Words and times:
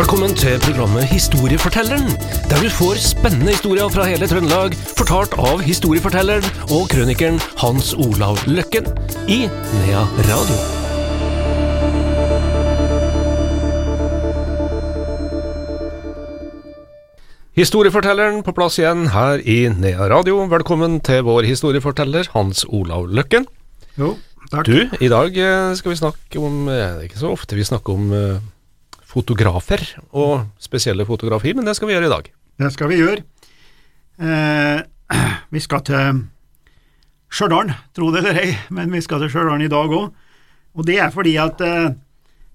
Velkommen 0.00 0.32
til 0.32 0.54
programmet 0.64 1.04
Historiefortelleren, 1.04 2.06
der 2.48 2.60
du 2.64 2.70
får 2.72 2.96
spennende 3.04 3.52
historier 3.52 3.88
fra 3.92 4.06
hele 4.08 4.24
Trøndelag, 4.24 4.72
fortalt 4.96 5.34
av 5.36 5.60
historiefortelleren 5.60 6.46
og 6.72 6.86
krønikeren 6.88 7.36
Hans 7.60 7.90
Olav 7.92 8.38
Løkken 8.48 8.86
i 9.28 9.42
Nea 9.50 10.04
Radio. 10.24 10.56
Historiefortelleren 17.60 18.40
på 18.46 18.54
plass 18.56 18.78
igjen 18.80 19.10
her 19.12 19.44
i 19.44 19.58
Nea 19.68 20.06
Radio. 20.14 20.38
Velkommen 20.48 21.02
til 21.04 21.26
vår 21.28 21.44
historieforteller 21.50 22.30
Hans 22.32 22.64
Olav 22.70 23.04
Løkken. 23.12 23.44
Jo, 24.00 24.14
takk. 24.48 24.64
Du, 24.64 24.96
i 24.96 25.12
dag 25.12 25.36
eh, 25.36 25.76
skal 25.76 25.92
vi 25.92 26.00
snakke 26.00 26.40
om 26.40 26.72
eh, 26.72 26.86
Det 26.86 27.04
er 27.04 27.04
ikke 27.10 27.22
så 27.26 27.34
ofte 27.36 27.60
vi 27.60 27.68
snakker 27.68 28.00
om 28.00 28.16
eh, 28.16 28.40
fotografer 29.10 29.82
og 30.14 30.46
spesielle 30.62 31.06
fotografi, 31.08 31.54
men 31.56 31.66
det 31.66 31.74
skal 31.78 31.90
vi 31.90 31.96
gjøre 31.96 32.10
i 32.10 32.12
dag. 32.14 32.28
Det 32.60 32.70
skal 32.74 32.90
vi 32.92 33.00
gjøre. 33.00 33.24
Eh, 34.20 34.82
vi 35.54 35.62
skal 35.64 35.82
til 35.86 36.22
Stjørdal, 37.30 37.72
tro 37.94 38.10
det 38.10 38.22
eller 38.24 38.38
ei, 38.42 38.54
men 38.74 38.90
vi 38.94 39.02
skal 39.04 39.22
til 39.22 39.32
Stjørdal 39.32 39.66
i 39.66 39.70
dag 39.70 39.92
òg. 39.94 40.14
Og 40.78 40.86
det 40.86 41.00
er 41.02 41.12
fordi 41.14 41.34
at 41.42 41.62
eh, 41.66 41.90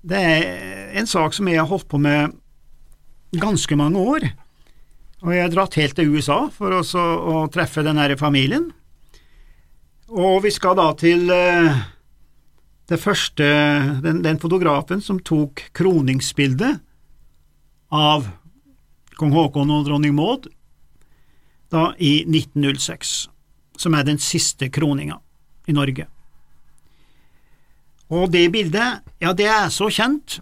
det 0.05 0.21
er 0.21 0.97
en 0.99 1.09
sak 1.09 1.35
som 1.35 1.47
jeg 1.49 1.59
har 1.59 1.69
holdt 1.69 1.89
på 1.91 1.99
med 1.99 2.35
ganske 3.35 3.75
mange 3.75 3.99
år. 3.99 4.27
Og 5.25 5.33
jeg 5.33 5.47
har 5.47 5.53
dratt 5.53 5.77
helt 5.79 5.95
til 5.97 6.11
USA 6.13 6.45
for 6.53 6.75
å 6.75 7.37
treffe 7.51 7.83
den 7.83 7.97
denne 7.97 8.17
familien. 8.19 8.69
Og 10.13 10.43
vi 10.45 10.51
skal 10.53 10.77
da 10.77 10.91
til 10.99 11.31
eh, 11.33 11.79
første 13.01 13.45
den, 14.05 14.21
den 14.21 14.39
fotografen 14.41 15.01
som 15.01 15.17
tok 15.25 15.63
kroningsbildet 15.73 16.81
av 17.89 18.27
kong 19.17 19.33
Haakon 19.33 19.71
og 19.73 19.87
dronning 19.87 20.15
Maud 20.15 20.49
da 21.73 21.89
i 21.97 22.19
1906, 22.27 23.15
som 23.81 23.95
er 23.97 24.05
den 24.07 24.19
siste 24.21 24.69
kroninga 24.69 25.17
i 25.65 25.73
Norge. 25.75 26.05
Og 28.13 28.29
det 28.31 28.51
bildet, 28.53 29.01
ja, 29.21 29.33
det 29.33 29.47
er 29.49 29.71
så 29.73 29.89
kjent, 29.89 30.39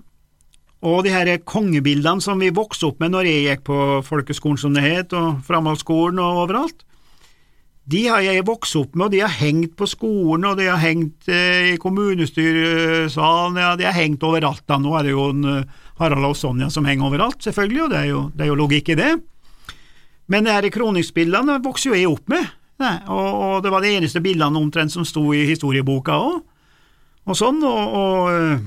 og 0.84 1.06
de 1.06 1.14
her 1.14 1.30
kongebildene 1.48 2.22
som 2.22 2.42
vi 2.44 2.52
vokste 2.52 2.90
opp 2.90 3.00
med 3.00 3.14
når 3.14 3.30
jeg 3.30 3.46
gikk 3.46 3.64
på 3.70 3.78
folkeskolen, 4.04 4.60
som 4.60 4.76
det 4.76 4.84
het, 4.84 5.16
og 5.16 5.40
framhaldsskolen 5.48 6.20
og 6.20 6.42
overalt, 6.44 6.84
de 7.84 8.06
har 8.08 8.24
jeg 8.24 8.46
vokst 8.48 8.78
opp 8.80 8.94
med, 8.96 9.10
og 9.10 9.12
de 9.12 9.20
har 9.26 9.34
hengt 9.42 9.74
på 9.80 9.88
skolen, 9.92 10.46
og 10.48 10.60
de 10.60 10.70
har 10.70 10.80
hengt 10.80 11.28
eh, 11.28 11.74
i 11.74 11.80
kommunestyresalen, 11.82 13.60
ja, 13.60 13.74
de 13.80 13.88
har 13.90 13.98
hengt 13.98 14.24
overalt. 14.24 14.64
da. 14.70 14.78
Nå 14.80 14.94
er 14.96 15.08
det 15.08 15.12
jo 15.12 15.26
en, 15.34 15.44
eh, 15.52 15.82
Harald 16.00 16.30
og 16.30 16.38
Sonja 16.40 16.70
som 16.72 16.88
henger 16.88 17.10
overalt, 17.10 17.44
selvfølgelig, 17.44 17.82
og 17.84 17.92
det 17.92 18.00
er 18.00 18.10
jo, 18.10 18.22
det 18.32 18.46
er 18.46 18.52
jo 18.54 18.60
logikk 18.62 18.94
i 18.94 19.00
det. 19.00 19.12
Men 20.32 20.48
de 20.48 20.72
kroningsbildene 20.72 21.60
vokser 21.64 21.92
jo 21.92 22.00
jeg 22.00 22.08
opp 22.08 22.32
med, 22.32 22.48
nei, 22.80 22.96
og, 23.12 23.28
og, 23.28 23.56
det 23.66 23.74
var 23.74 23.84
de 23.84 23.92
eneste 23.98 24.24
bildene 24.24 24.62
omtrent 24.62 24.94
som 24.94 25.04
sto 25.06 25.26
i 25.36 25.44
historieboka 25.50 26.16
òg, 26.24 26.40
og 27.24 27.40
sånn, 27.40 27.60
og, 27.68 27.98
og 28.00 28.32
eh, 28.32 28.64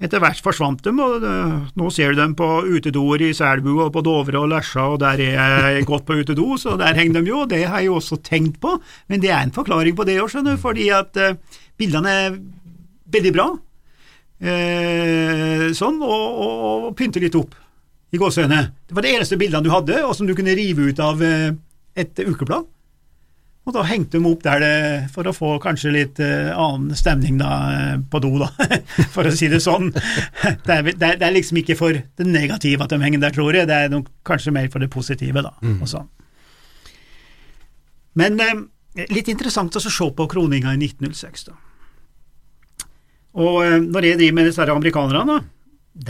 etter 0.00 0.22
hvert 0.22 0.40
forsvant 0.40 0.80
de, 0.84 0.92
og 0.96 1.24
uh, 1.24 1.56
nå 1.76 1.90
ser 1.92 2.14
du 2.14 2.22
dem 2.22 2.34
på 2.38 2.46
utedoer 2.64 3.26
i 3.26 3.34
Selbu 3.36 3.72
og 3.84 3.90
på 3.94 4.02
Dovre 4.04 4.40
og 4.40 4.48
Lesja, 4.52 4.86
og 4.94 5.00
der 5.02 5.20
er 5.26 5.66
jeg 5.76 5.88
godt 5.88 6.06
på 6.08 6.16
utedo, 6.22 6.54
så 6.60 6.78
der 6.80 6.96
henger 6.96 7.20
de 7.20 7.32
jo, 7.32 7.42
og 7.44 7.50
det 7.52 7.66
har 7.66 7.82
jeg 7.82 7.90
jo 7.90 7.98
også 8.00 8.20
tenkt 8.24 8.60
på, 8.62 8.78
men 9.12 9.20
det 9.20 9.32
er 9.34 9.44
en 9.44 9.54
forklaring 9.54 9.98
på 9.98 10.08
det 10.08 10.16
òg, 10.22 10.32
skjønner 10.32 10.56
du, 10.56 10.62
fordi 10.62 10.88
at 10.96 11.20
uh, 11.20 11.60
bildene 11.80 12.16
er 12.24 12.40
veldig 13.10 13.32
bra, 13.34 13.46
eh, 14.46 15.64
sånn, 15.74 15.96
og, 16.06 16.26
og, 16.44 16.60
og 16.88 16.92
pynter 16.96 17.24
litt 17.24 17.34
opp 17.34 17.56
i 18.14 18.20
gåseøynene. 18.20 18.68
Det 18.86 18.94
var 18.94 19.04
de 19.04 19.14
eneste 19.16 19.38
bildene 19.40 19.66
du 19.66 19.72
hadde, 19.74 19.96
og 20.06 20.14
som 20.14 20.28
du 20.28 20.36
kunne 20.38 20.54
rive 20.54 20.92
ut 20.92 21.02
av 21.02 21.18
et 21.24 22.22
ukeblad. 22.22 22.68
Og 23.68 23.74
da 23.76 23.82
hengte 23.84 24.16
de 24.16 24.28
opp 24.30 24.40
der 24.42 24.62
det, 24.62 24.76
for 25.12 25.28
å 25.28 25.34
få 25.36 25.50
kanskje 25.60 25.92
litt 25.92 26.20
uh, 26.24 26.50
annen 26.56 26.96
stemning 26.96 27.36
da, 27.42 27.50
på 28.10 28.22
do, 28.24 28.32
da, 28.40 28.48
for 29.14 29.28
å 29.28 29.34
si 29.36 29.50
det 29.52 29.60
sånn. 29.64 29.90
Det 30.66 30.76
er, 30.76 30.86
det, 30.96 31.10
er, 31.18 31.34
liksom 31.34 31.60
ikke 31.60 31.76
for 31.78 31.94
det 31.94 32.26
negative 32.26 32.86
at 32.86 32.92
de 32.92 32.98
henger 33.02 33.20
der, 33.22 33.34
tror 33.34 33.56
jeg, 33.56 33.68
det 33.68 33.76
er 33.76 33.92
nok 33.92 34.08
kanskje 34.26 34.54
mer 34.54 34.70
for 34.72 34.82
det 34.82 34.88
positive, 34.92 35.42
da. 35.44 35.52
Mm. 35.60 35.76
Og 35.82 35.90
sånn. 35.90 36.08
Men 38.20 38.40
uh, 38.40 38.64
litt 39.12 39.28
interessant 39.30 39.76
å 39.76 39.82
se 39.82 40.08
på 40.16 40.28
kroninga 40.30 40.72
i 40.74 40.80
1906, 40.80 41.50
da. 41.50 41.58
Og 43.40 43.60
uh, 43.60 43.76
når 43.84 44.08
jeg 44.08 44.22
driver 44.22 44.38
med 44.40 44.50
disse 44.50 44.70
amerikanerne, 44.72 45.36
da, 45.36 45.38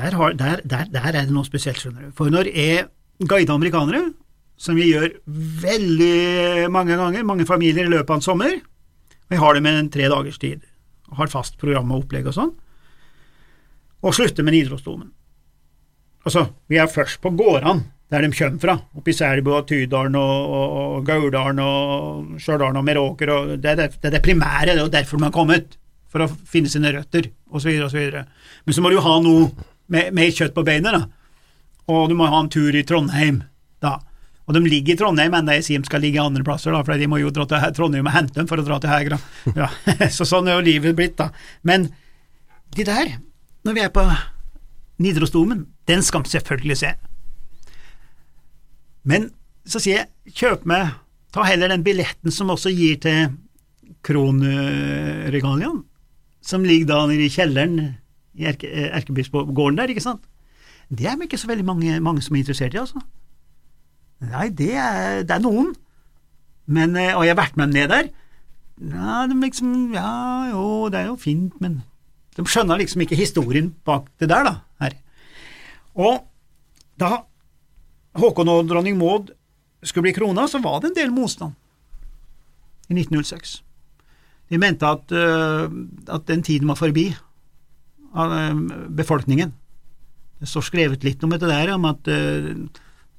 der, 0.00 0.16
har, 0.20 0.38
der, 0.38 0.62
der, 0.64 0.88
der 0.92 1.10
er 1.10 1.26
det 1.26 1.34
noe 1.34 1.48
spesielt, 1.48 1.82
skjønner 1.82 2.08
du. 2.08 2.14
For 2.16 2.30
når 2.32 2.52
jeg 2.54 2.86
guider 3.26 3.56
amerikanere, 3.58 4.12
som 4.60 4.76
vi 4.76 4.90
gjør 4.90 5.14
veldig 5.62 6.68
mange 6.72 6.98
ganger, 7.00 7.24
mange 7.24 7.46
familier 7.48 7.86
i 7.88 7.92
løpet 7.92 8.12
av 8.12 8.18
en 8.18 8.26
sommer. 8.26 8.58
Jeg 9.30 9.40
har 9.40 9.56
det 9.56 9.62
med 9.64 9.78
en 9.78 9.88
tre 9.92 10.08
dagers 10.12 10.40
tid, 10.42 10.66
har 11.16 11.32
fast 11.32 11.56
program 11.60 11.94
og 11.94 12.04
opplegg 12.04 12.28
og 12.28 12.36
sånn. 12.36 12.52
Og 14.04 14.16
slutter 14.16 14.44
med 14.44 14.56
Nidarosdomen. 14.56 15.08
Altså, 16.26 16.44
vi 16.68 16.76
er 16.80 16.90
først 16.92 17.22
på 17.24 17.32
gårdene, 17.32 17.88
der 18.10 18.24
de 18.26 18.32
kommer 18.34 18.58
fra, 18.58 18.74
oppe 18.98 19.12
i 19.12 19.14
Selbu 19.14 19.52
og 19.54 19.68
Tydalen 19.70 20.16
og, 20.18 20.32
og, 20.50 20.72
og 20.98 21.04
Gauldalen 21.06 21.60
og 21.62 22.40
Stjørdal 22.42 22.76
og 22.76 22.84
Meråker, 22.84 23.30
og 23.32 23.52
det 23.62 23.70
er 23.70 23.78
det, 23.78 23.86
det 24.02 24.10
er 24.10 24.16
det 24.16 24.22
primære, 24.24 24.74
det 24.74 24.82
er 24.82 24.92
derfor 24.96 25.20
de 25.20 25.28
har 25.28 25.34
kommet, 25.36 25.78
for 26.10 26.26
å 26.26 26.28
finne 26.50 26.68
sine 26.68 26.90
røtter, 26.92 27.30
osv., 27.54 27.70
osv. 27.86 28.18
Men 28.66 28.76
så 28.76 28.82
må 28.82 28.90
du 28.90 28.98
jo 28.98 29.06
ha 29.06 29.14
noe 29.22 29.48
med 29.90 30.36
kjøtt 30.36 30.56
på 30.56 30.66
beinet, 30.66 30.98
da, 30.98 31.06
og 31.90 32.10
du 32.10 32.16
må 32.18 32.28
ha 32.28 32.42
en 32.42 32.50
tur 32.50 32.74
i 32.74 32.84
Trondheim, 32.86 33.44
da. 33.80 34.00
Og 34.50 34.56
de 34.56 34.64
ligger 34.66 34.96
i 34.96 34.98
Trondheim, 34.98 35.34
enda 35.38 35.54
jeg 35.54 35.62
sier 35.62 35.82
de 35.82 35.86
skal 35.86 36.02
ligge 36.02 36.18
andre 36.18 36.42
plasser, 36.42 36.74
da, 36.74 36.80
for 36.82 36.98
de 36.98 37.06
må 37.06 37.20
jo 37.20 37.30
dra 37.30 37.44
til 37.46 37.74
Trondheim 37.76 38.08
og 38.10 38.14
hente 38.16 38.34
dem 38.34 38.48
for 38.50 38.58
å 38.58 38.64
dra 38.66 38.80
til 38.82 38.90
Hegra. 38.90 39.18
Ja, 39.54 39.68
så 40.16 40.26
sånn 40.26 40.50
er 40.50 40.58
jo 40.58 40.64
livet 40.66 40.96
blitt, 40.98 41.14
da. 41.20 41.28
Men 41.62 41.86
de 42.74 42.86
der, 42.88 43.12
når 43.62 43.76
vi 43.76 43.84
er 43.84 43.92
på 43.94 44.02
Nidarosdomen, 45.00 45.68
den 45.86 46.02
skal 46.02 46.24
vi 46.26 46.32
selvfølgelig 46.32 46.78
se. 46.82 46.90
Men 49.06 49.30
så 49.70 49.78
sier 49.78 50.02
jeg, 50.02 50.34
kjøp 50.34 50.66
med, 50.66 50.98
ta 51.30 51.46
heller 51.46 51.70
den 51.70 51.86
billetten 51.86 52.34
som 52.34 52.50
også 52.50 52.74
gir 52.74 52.98
til 53.06 53.30
kronregaliene, 54.06 55.84
som 56.42 56.66
ligger 56.66 56.90
da 56.90 57.00
nede 57.06 57.28
i 57.28 57.30
kjelleren 57.30 57.78
i 58.34 58.50
Erke, 58.50 58.66
Erkebispegården 58.98 59.78
der, 59.78 59.94
ikke 59.94 60.02
sant? 60.02 60.26
Det 60.90 61.06
er 61.06 61.22
ikke 61.22 61.38
så 61.38 61.46
veldig 61.46 61.66
mange, 61.70 62.02
mange 62.02 62.26
som 62.26 62.34
er 62.34 62.42
interessert 62.42 62.74
i, 62.74 62.82
altså. 62.82 62.98
Nei, 64.20 64.48
det 64.52 64.74
er, 64.76 65.22
det 65.24 65.36
er 65.36 65.44
noen. 65.44 65.72
Men, 66.70 66.94
eh, 66.96 67.14
og 67.16 67.24
jeg 67.24 67.34
har 67.34 67.40
vært 67.40 67.56
med 67.58 67.70
dem 67.70 67.78
ned 67.78 67.92
der. 67.92 68.10
Ja, 68.80 69.24
de 69.28 69.36
liksom, 69.36 69.92
ja, 69.92 70.10
jo, 70.52 70.88
det 70.92 71.02
er 71.02 71.08
jo 71.10 71.16
fint, 71.20 71.56
men 71.60 71.80
de 72.36 72.44
skjønner 72.48 72.80
liksom 72.80 73.02
ikke 73.04 73.18
historien 73.18 73.72
bak 73.84 74.06
det 74.20 74.30
der, 74.30 74.46
da. 74.46 74.54
Her. 74.80 74.96
Og 76.00 76.22
da 77.00 77.24
Håkon 78.20 78.50
og 78.50 78.68
dronning 78.68 78.96
Maud 78.98 79.30
skulle 79.84 80.08
bli 80.08 80.14
krona, 80.16 80.46
så 80.48 80.60
var 80.62 80.80
det 80.80 80.90
en 80.90 80.96
del 80.96 81.12
motstand 81.14 81.54
i 82.90 82.96
1906. 82.96 83.60
De 84.50 84.58
mente 84.58 84.88
at, 84.88 85.12
uh, 85.14 85.70
at 86.10 86.26
den 86.26 86.42
tiden 86.42 86.68
var 86.68 86.78
forbi 86.80 87.06
av 88.18 88.34
uh, 88.34 88.88
befolkningen. 88.98 89.52
Det 90.40 90.48
står 90.48 90.66
skrevet 90.66 91.04
litt 91.06 91.22
om 91.22 91.30
dette 91.30 91.48
der, 91.48 91.74
om 91.76 91.86
at 91.86 92.08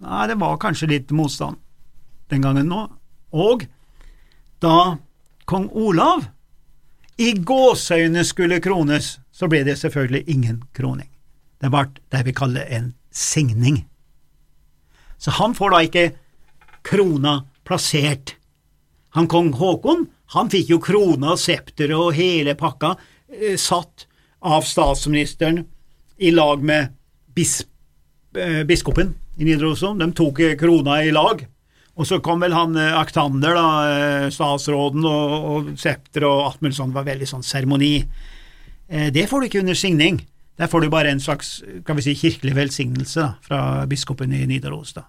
Nei, 0.02 0.28
det 0.28 0.40
var 0.42 0.58
kanskje 0.62 0.90
litt 0.90 1.12
motstand 1.14 1.60
den 2.32 2.42
gangen 2.42 2.70
nå. 2.72 2.86
Og 3.38 3.68
da 4.64 4.98
kong 5.50 5.68
Olav 5.78 6.26
i 7.22 7.34
gåseøyne 7.38 8.24
skulle 8.26 8.62
krones, 8.64 9.20
så 9.32 9.50
ble 9.52 9.62
det 9.68 9.78
selvfølgelig 9.78 10.24
ingen 10.32 10.62
kroning. 10.74 11.10
Det 11.62 11.70
ble 11.70 11.86
det 12.14 12.24
vi 12.26 12.34
kaller 12.34 12.66
en 12.74 12.92
signing. 13.14 13.84
Så 15.22 15.36
han 15.38 15.54
får 15.54 15.74
da 15.74 15.82
ikke 15.86 16.08
krona 16.88 17.36
plassert. 17.68 18.36
Han 19.14 19.30
kong 19.30 19.52
Haakon, 19.60 20.08
han 20.34 20.50
fikk 20.50 20.72
jo 20.72 20.82
krona, 20.82 21.36
septeret 21.38 21.94
og 21.94 22.16
hele 22.18 22.56
pakka 22.58 22.96
eh, 23.30 23.58
satt 23.60 24.08
av 24.42 24.66
statsministeren 24.66 25.62
i 26.18 26.32
lag 26.34 26.64
med 26.66 26.96
bisp, 27.36 27.68
eh, 28.34 28.64
biskopen 28.66 29.14
i 29.38 29.48
Nidaros. 29.48 29.84
De 30.00 30.12
tok 30.18 30.44
krona 30.60 31.02
i 31.06 31.14
lag. 31.16 31.46
Og 32.00 32.08
så 32.08 32.22
kom 32.24 32.42
vel 32.42 32.56
han 32.56 32.78
eh, 32.80 32.98
Aktander, 32.98 33.56
da, 33.58 33.70
eh, 33.92 34.28
statsråden, 34.34 35.06
og, 35.06 35.34
og 35.52 35.72
septer 35.80 36.26
og. 36.28 36.60
Det 36.62 36.88
var 36.96 37.08
veldig 37.08 37.28
sånn 37.30 37.46
seremoni. 37.46 37.98
Eh, 38.88 39.10
det 39.14 39.28
får 39.30 39.42
du 39.42 39.50
ikke 39.50 39.64
under 39.64 39.78
signing. 39.78 40.22
Der 40.60 40.70
får 40.72 40.86
du 40.86 40.92
bare 40.94 41.12
en 41.12 41.20
slags 41.20 41.60
kan 41.88 41.98
vi 41.98 42.06
si, 42.06 42.16
kirkelig 42.16 42.56
velsignelse 42.56 43.22
da, 43.24 43.32
fra 43.44 43.60
biskopen 43.90 44.34
i 44.36 44.46
Nidaros. 44.50 44.94
da. 44.98 45.08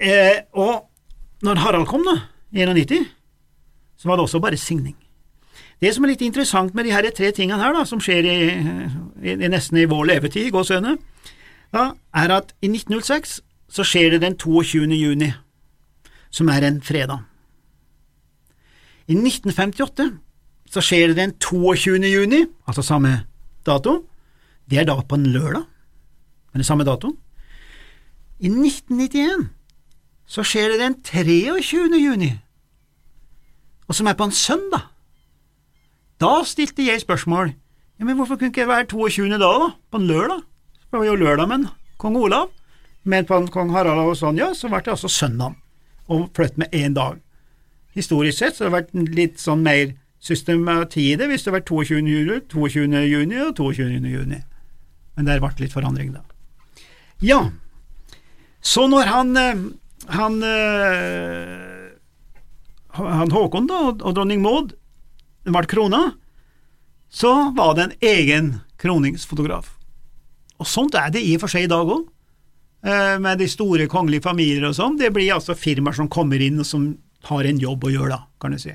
Eh, 0.00 0.40
og 0.56 0.88
når 1.44 1.60
Harald 1.60 1.88
kom, 1.90 2.04
da, 2.06 2.16
i 2.52 2.64
91, 2.64 3.04
så 4.00 4.08
var 4.08 4.16
det 4.16 4.24
også 4.24 4.40
bare 4.40 4.56
signing. 4.56 4.96
Det 5.80 5.92
som 5.94 6.04
er 6.04 6.12
litt 6.12 6.24
interessant 6.24 6.74
med 6.76 6.84
de 6.84 6.92
her 6.92 7.08
tre 7.16 7.30
tingene 7.36 7.60
her, 7.60 7.72
da, 7.76 7.84
som 7.88 8.00
skjer 8.00 8.26
i, 8.28 8.38
i, 9.24 9.36
i 9.36 9.48
nesten 9.48 9.80
i 9.80 9.88
vår 9.88 10.08
levetid, 10.12 10.48
i 10.48 10.52
gåsehudene, 10.52 10.96
da, 11.72 11.92
er 12.14 12.32
at 12.34 12.54
i 12.62 12.68
1906 12.70 13.40
så 13.70 13.86
skjer 13.86 14.16
det 14.16 14.22
den 14.24 14.36
22. 14.38 14.88
juni, 14.98 15.30
som 16.30 16.48
er 16.48 16.66
en 16.66 16.80
fredag. 16.82 17.22
I 19.10 19.14
1958 19.14 20.10
så 20.70 20.82
skjer 20.82 21.10
det 21.10 21.18
den 21.18 21.34
22. 21.38 21.98
juni, 22.10 22.44
altså 22.66 22.82
samme 22.82 23.24
dato. 23.66 24.04
Det 24.70 24.78
er 24.78 24.86
da 24.86 25.00
på 25.02 25.18
en 25.18 25.26
lørdag, 25.26 25.64
men 26.52 26.60
det 26.60 26.66
er 26.66 26.70
samme 26.70 26.86
dato. 26.86 27.16
I 28.40 28.48
1991 28.48 29.48
så 30.30 30.44
skjer 30.46 30.70
det 30.72 30.80
den 30.80 30.94
23. 31.02 31.98
juni, 31.98 32.30
og 33.88 33.94
som 33.94 34.06
er 34.06 34.14
på 34.18 34.30
en 34.30 34.34
søndag. 34.34 34.86
Da 36.20 36.42
stilte 36.44 36.86
jeg 36.86 37.00
spørsmål, 37.00 37.54
ja, 37.98 38.04
men 38.04 38.16
hvorfor 38.16 38.36
kunne 38.36 38.50
ikke 38.50 38.60
det 38.60 38.68
være 38.68 38.86
22. 38.86 39.28
da, 39.30 39.38
da, 39.38 39.70
på 39.90 39.98
en 39.98 40.06
lørdag? 40.06 40.40
Det 40.90 40.98
var 40.98 41.06
jo 41.06 41.18
lørdag 41.20 41.48
men 41.48 41.68
kong 42.02 42.16
Olav, 42.18 42.50
men 43.02 43.26
på 43.26 43.38
kong 43.54 43.70
Harald 43.70 44.02
og 44.02 44.16
Sonja 44.18 44.50
så 44.58 44.68
ble 44.68 44.80
det 44.82 44.94
altså 44.94 45.08
søndag, 45.08 45.54
og 46.10 46.30
flytt 46.34 46.58
med 46.58 46.72
én 46.74 46.96
dag. 46.96 47.20
Historisk 47.94 48.38
sett 48.38 48.56
så 48.56 48.66
har 48.66 48.70
det 48.70 48.78
vært 48.78 49.14
litt 49.14 49.38
sånn 49.42 49.62
mer 49.62 49.94
systemati 50.20 51.12
i 51.12 51.16
det 51.18 51.30
hvis 51.30 51.44
det 51.44 51.52
har 51.52 51.60
vært 51.60 51.70
22. 51.70 52.00
juni, 52.02 52.40
22. 52.50 53.04
juni 53.06 53.38
og 53.44 53.54
22. 53.56 53.86
juni. 54.10 54.40
Men 55.16 55.28
der 55.28 55.40
ble 55.42 55.52
det 55.54 55.66
litt 55.66 55.76
forandring, 55.76 56.12
da. 56.14 56.24
Ja, 57.22 57.40
så 58.60 58.86
når 58.88 59.08
han 59.12 59.36
eh, 59.36 59.62
han, 60.10 60.42
eh, 60.42 61.90
han 62.92 63.30
Håkon 63.30 63.68
da, 63.70 63.80
og 63.92 64.14
dronning 64.16 64.42
Maud 64.42 64.74
ble 65.46 65.66
krona, 65.70 66.02
så 67.10 67.50
var 67.56 67.76
det 67.76 67.84
en 67.84 67.94
egen 68.12 68.50
kroningsfotograf. 68.80 69.76
Og 70.60 70.68
sånt 70.68 70.96
er 70.98 71.12
det 71.14 71.22
i 71.24 71.34
og 71.36 71.44
for 71.44 71.52
seg 71.52 71.66
i 71.66 71.70
dag 71.70 71.88
òg, 71.88 72.04
eh, 72.84 73.16
med 73.22 73.40
de 73.40 73.48
store 73.48 73.88
kongelige 73.90 74.26
familier 74.28 74.68
og 74.68 74.76
sånn. 74.76 74.98
Det 75.00 75.12
blir 75.14 75.32
altså 75.34 75.56
firmaer 75.56 75.96
som 75.96 76.08
kommer 76.08 76.40
inn 76.40 76.60
og 76.60 76.68
som 76.68 76.92
har 77.30 77.44
en 77.48 77.60
jobb 77.60 77.84
å 77.84 77.92
gjøre, 77.92 78.16
da, 78.16 78.22
kan 78.40 78.54
du 78.54 78.60
si. 78.60 78.72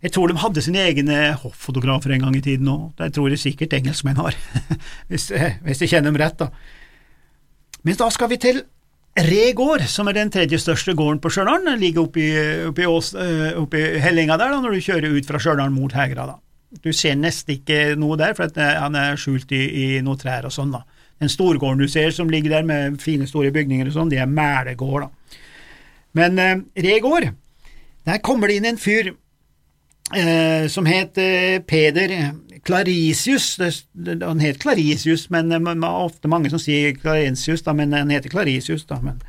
Jeg 0.00 0.14
tror 0.14 0.30
de 0.30 0.40
hadde 0.40 0.62
sine 0.64 0.80
egne 0.80 1.16
hoffotografer 1.42 2.14
en 2.14 2.24
gang 2.24 2.36
i 2.38 2.42
tiden 2.44 2.70
òg, 2.72 2.94
det 2.96 3.12
tror 3.14 3.28
jeg 3.30 3.42
sikkert 3.42 3.74
engelskmenn 3.76 4.16
har, 4.16 4.36
hvis, 5.10 5.28
hvis 5.66 5.82
jeg 5.84 5.92
kjenner 5.92 6.10
dem 6.10 6.20
rett, 6.22 6.38
da. 6.40 6.48
Men 7.84 7.98
da 8.00 8.08
skal 8.12 8.30
vi 8.32 8.40
til 8.40 8.62
Re 9.18 9.48
gård, 9.58 9.82
som 9.90 10.06
er 10.06 10.14
den 10.14 10.30
tredje 10.30 10.60
største 10.62 10.92
gården 10.94 11.18
på 11.20 11.32
Stjørdal. 11.34 11.64
Ligger 11.80 12.04
oppi, 12.06 12.28
oppi, 12.68 12.84
oppi 13.58 13.80
hellinga 13.98 14.36
der, 14.38 14.52
da, 14.54 14.60
når 14.62 14.76
du 14.76 14.84
kjører 14.86 15.16
ut 15.16 15.26
fra 15.26 15.40
Stjørdal 15.42 15.72
mot 15.74 15.92
Hegra. 15.98 16.28
da. 16.30 16.36
Du 16.70 16.92
ser 16.94 17.16
nesten 17.18 17.56
ikke 17.56 17.96
noe 17.98 18.18
der, 18.20 18.36
for 18.38 18.50
han 18.54 18.98
er 18.98 19.18
skjult 19.18 19.50
i, 19.52 19.62
i 19.66 19.86
noen 20.06 20.18
trær 20.20 20.46
og 20.46 20.54
sånn. 20.54 20.70
da. 20.74 20.84
Den 21.20 21.32
storgården 21.32 21.82
du 21.82 21.88
ser 21.90 22.14
som 22.14 22.30
ligger 22.30 22.54
der 22.54 22.66
med 22.66 23.00
fine, 23.02 23.26
store 23.28 23.50
bygninger 23.52 23.90
og 23.90 23.96
sånn, 23.96 24.12
det 24.12 24.20
er 24.22 24.30
Mælegård. 24.30 25.08
da. 25.08 25.40
Men 26.16 26.38
eh, 26.38 26.62
Regård, 26.86 27.32
der 28.06 28.22
kommer 28.24 28.48
det 28.48 28.60
inn 28.60 28.70
en 28.70 28.80
fyr 28.80 29.12
eh, 30.16 30.66
som 30.72 30.88
het 30.88 31.18
eh, 31.20 31.60
Peder 31.60 32.14
Clarisius. 32.66 33.52
Han 34.22 34.42
het 34.42 34.62
Clarisius, 34.62 35.28
men 35.30 35.52
det 35.52 35.60
er 35.60 35.84
ofte 35.90 36.30
mange 36.30 36.50
som 36.52 36.62
sier 36.62 36.96
Clarentius, 36.96 37.62
da, 37.66 37.74
men 37.76 37.94
han 37.96 38.10
heter 38.10 38.32
Clarisius. 38.32 38.86
Da, 38.88 39.00
men. 39.04 39.20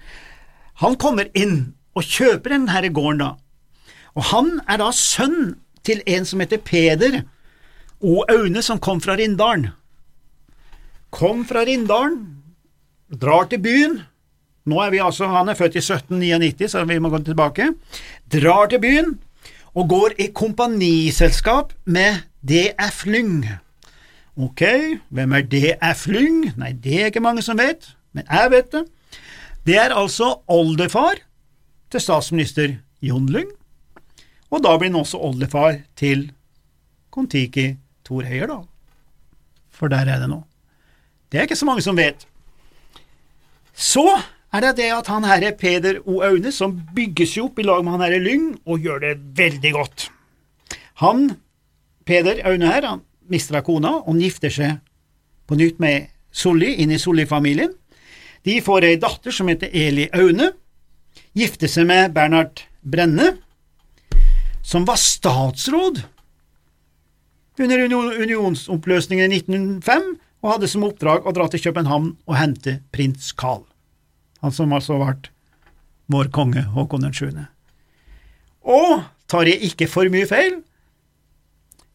Han 0.81 0.97
kommer 1.01 1.29
inn 1.37 1.73
og 1.97 2.07
kjøper 2.07 2.55
denne 2.55 2.93
gården, 2.93 3.25
da. 3.25 3.33
Og 4.15 4.27
han 4.31 4.57
er 4.67 4.81
da 4.81 4.89
sønn 4.95 5.55
til 5.85 6.01
en 6.05 6.25
som 6.27 6.39
heter 6.43 6.61
Peder 6.63 7.21
O. 8.01 8.23
Aune, 8.29 8.61
som 8.65 8.79
kom 8.81 9.01
fra 9.01 9.15
Rindalen. 9.17 9.67
Kom 11.13 11.43
fra 11.45 11.65
Rindalen, 11.67 12.21
drar 13.11 13.45
til 13.51 13.61
byen. 13.61 13.99
Nå 14.65 14.79
er 14.81 14.93
vi 14.93 15.01
altså, 15.01 15.27
Han 15.27 15.49
er 15.49 15.57
født 15.57 15.75
i 15.75 15.83
1799, 15.83 16.71
så 16.71 16.85
vi 16.85 16.99
må 16.99 17.09
gå 17.09 17.19
tilbake. 17.25 17.73
Drar 18.31 18.71
til 18.71 18.81
byen 18.81 19.19
og 19.73 19.89
går 19.89 20.17
i 20.19 20.31
kompaniselskap 20.35 21.73
med 21.85 22.23
D.F. 22.41 23.05
Lyng. 23.05 23.45
Ok, 24.35 24.63
hvem 25.09 25.33
er 25.37 25.45
D.F. 25.47 26.07
Lyng? 26.07 26.51
Nei, 26.57 26.73
det 26.73 27.01
er 27.01 27.11
ikke 27.11 27.23
mange 27.23 27.43
som 27.45 27.59
vet, 27.59 27.93
men 28.13 28.25
jeg 28.27 28.51
vet 28.51 28.71
det. 28.73 28.83
Det 29.67 29.77
er 29.77 29.93
altså 29.93 30.39
oldefar 30.49 31.21
til 31.91 32.01
statsminister 32.01 32.77
Jon 33.01 33.29
Lyng, 33.29 33.51
og 34.51 34.63
da 34.63 34.75
blir 34.77 34.91
han 34.91 34.99
også 34.99 35.19
oldefar 35.23 35.79
til 35.99 36.27
Kon-Tiki 37.11 37.71
Thor 38.07 38.27
Heyerdahl. 38.27 38.65
For 39.71 39.91
der 39.91 40.09
er 40.11 40.19
det 40.21 40.29
nå. 40.29 40.41
Det 41.31 41.39
er 41.39 41.47
ikke 41.47 41.59
så 41.59 41.67
mange 41.67 41.83
som 41.85 41.97
vet. 41.97 42.27
Så 43.71 44.03
er 44.51 44.65
det 44.65 44.75
det 44.81 44.89
at 44.91 45.07
han 45.07 45.25
herre 45.25 45.53
Peder 45.55 46.01
O. 46.03 46.19
Aune, 46.27 46.51
som 46.51 46.75
bygges 46.95 47.37
jo 47.37 47.47
opp 47.47 47.59
i 47.59 47.65
lag 47.65 47.83
med 47.83 47.95
han 47.95 48.03
herre 48.03 48.19
Lyng, 48.19 48.49
og 48.67 48.83
gjør 48.83 48.99
det 49.05 49.13
veldig 49.39 49.71
godt. 49.77 50.09
Han, 51.01 51.29
Peder 52.05 52.43
Aune 52.45 52.67
her, 52.67 52.87
han 52.87 53.05
mister 53.31 53.63
kona 53.63 54.01
og 54.03 54.19
gifter 54.19 54.51
seg 54.51 54.81
på 55.47 55.55
nytt 55.55 55.79
med 55.79 56.11
Solli, 56.31 56.75
inn 56.83 56.91
i 56.91 56.99
Solli-familien. 56.99 57.71
De 58.43 58.57
får 58.63 58.87
ei 58.87 58.99
datter 58.99 59.33
som 59.35 59.47
heter 59.51 59.71
Eli 59.71 60.09
Aune, 60.17 60.51
gifter 61.37 61.71
seg 61.71 61.87
med 61.87 62.11
Bernhard 62.15 62.65
Brenne, 62.81 63.37
som 64.61 64.85
var 64.87 64.99
statsråd 65.01 66.03
under 67.61 67.83
unionsoppløsningen 67.85 69.33
i 69.33 69.41
1905, 69.41 70.15
og 70.41 70.55
hadde 70.55 70.69
som 70.71 70.85
oppdrag 70.87 71.27
å 71.27 71.33
dra 71.35 71.45
til 71.51 71.61
København 71.67 72.15
og 72.25 72.37
hente 72.39 72.79
prins 72.95 73.29
Carl 73.37 73.67
han 74.41 74.53
som 74.53 74.73
altså 74.73 74.97
ble 74.99 75.31
vår 76.11 76.31
konge 76.33 76.63
Håkon 76.73 77.05
7. 77.07 77.29
Og 78.67 79.03
tar 79.31 79.47
jeg 79.47 79.61
ikke 79.69 79.87
for 79.89 80.09
mye 80.11 80.27
feil, 80.27 80.59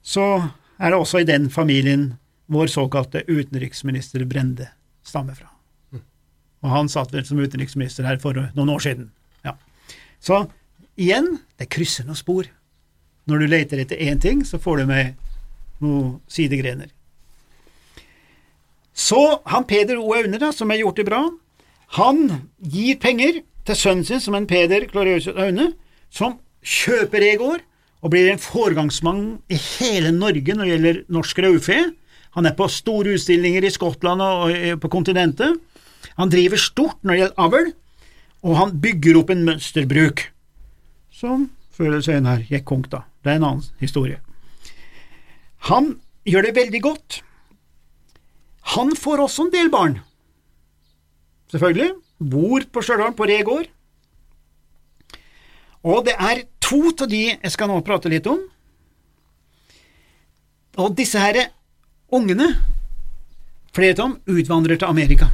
så 0.00 0.46
er 0.78 0.92
det 0.92 1.00
også 1.00 1.20
i 1.20 1.28
den 1.28 1.50
familien 1.52 2.14
vår 2.52 2.70
såkalte 2.70 3.24
utenriksminister 3.26 4.24
Brende 4.30 4.70
stammer 5.06 5.36
fra. 5.36 5.50
Og 6.64 6.72
han 6.72 6.88
satt 6.90 7.12
vel 7.12 7.26
som 7.26 7.38
utenriksminister 7.42 8.06
her 8.06 8.18
for 8.22 8.38
noen 8.56 8.72
år 8.72 8.82
siden. 8.86 9.10
Ja. 9.44 9.56
Så 10.22 10.46
igjen, 10.96 11.36
det 11.60 11.68
krysser 11.74 12.06
noen 12.06 12.18
spor. 12.18 12.48
Når 13.26 13.42
du 13.42 13.46
leter 13.50 13.82
etter 13.82 14.02
én 14.06 14.20
ting, 14.22 14.44
så 14.46 14.60
får 14.62 14.82
du 14.82 14.90
med 14.90 15.16
noen 15.82 16.20
sidegrener. 16.30 16.92
Så 18.96 19.42
han 19.44 19.66
Peder 19.68 19.98
O. 20.00 20.12
Aune, 20.16 20.38
da, 20.40 20.52
som 20.54 20.70
har 20.72 20.80
gjort 20.80 21.00
det 21.02 21.08
bra, 21.08 21.24
han 21.98 22.22
gir 22.62 22.96
penger 23.02 23.42
til 23.66 23.78
sønnen 23.78 24.06
sin, 24.06 24.22
som 24.22 24.34
en 24.38 24.46
Peder 24.48 24.86
Gloriøs 24.90 25.28
Aune, 25.34 25.72
som 26.08 26.38
kjøper 26.66 27.24
Egor 27.26 27.60
og 28.02 28.12
blir 28.12 28.30
en 28.30 28.40
foregangsmann 28.40 29.24
i 29.52 29.58
hele 29.58 30.12
Norge 30.14 30.54
når 30.54 30.64
det 30.64 30.72
gjelder 30.74 31.02
norsk 31.12 31.42
raufe. 31.44 31.78
Han 32.36 32.46
er 32.46 32.54
på 32.56 32.68
store 32.70 33.16
utstillinger 33.16 33.66
i 33.66 33.72
Skottland 33.72 34.22
og 34.22 34.80
på 34.82 34.90
kontinentet. 34.92 35.58
Han 36.16 36.30
driver 36.32 36.60
stort 36.60 37.02
når 37.02 37.12
det 37.12 37.20
gjelder 37.20 37.44
avl, 37.46 37.70
og 38.46 38.58
han 38.60 38.74
bygger 38.80 39.18
opp 39.20 39.32
en 39.34 39.44
mønsterbruk, 39.46 40.28
som 41.10 41.48
før 41.76 41.90
eller 41.90 42.04
senere 42.04 42.46
gikk 42.48 42.66
konk, 42.68 42.90
da. 42.92 43.02
Det 43.26 43.32
er 43.32 43.40
en 43.40 43.48
annen 43.48 43.82
historie. 43.82 44.20
Han 45.66 45.96
gjør 46.22 46.46
det 46.46 46.58
veldig 46.60 46.80
godt. 46.84 47.22
Han 48.76 48.92
får 48.94 49.24
også 49.24 49.46
en 49.46 49.54
del 49.54 49.70
barn 49.72 49.96
selvfølgelig, 51.50 51.92
bor 52.18 52.64
på 52.72 52.82
Stjørdal, 52.82 53.14
på 53.16 53.26
Re 53.28 53.40
gård. 53.46 53.68
Og 55.86 56.02
det 56.06 56.16
er 56.18 56.46
to 56.62 56.80
av 56.90 57.06
de 57.10 57.22
jeg 57.30 57.52
skal 57.54 57.70
nå 57.70 57.78
prate 57.86 58.10
litt 58.10 58.26
om. 58.30 58.40
Og 60.82 60.96
disse 60.98 61.20
her 61.22 61.38
ungene, 62.12 62.50
flere 63.76 63.94
av 63.94 64.02
dem, 64.02 64.16
utvandrer 64.26 64.80
til 64.80 64.90
Amerika. 64.90 65.30